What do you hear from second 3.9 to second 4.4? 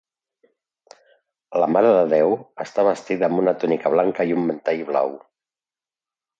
blanca i